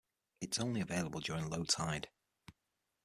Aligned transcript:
It 0.41 0.55
is 0.55 0.63
only 0.63 0.81
available 0.81 1.19
during 1.19 1.47
low 1.51 1.63
tide. 1.63 2.09